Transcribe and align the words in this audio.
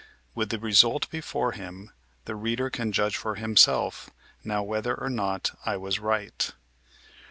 With 0.33 0.49
the 0.49 0.57
result 0.57 1.07
before 1.11 1.53
liini, 1.53 1.89
the 2.25 2.33
reader 2.35 2.71
can 2.71 2.91
judge 2.91 3.15
for 3.17 3.35
himself 3.35 4.09
now 4.43 4.63
whether 4.63 4.95
or 4.95 5.11
not 5.11 5.51
1 5.65 5.79
was 5.79 5.99
right. 5.99 6.49